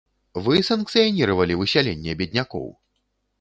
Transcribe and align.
Вы 0.45 0.55
санкцыяніравалі 0.69 1.59
высяленне 1.61 2.17
беднякоў? 2.23 2.67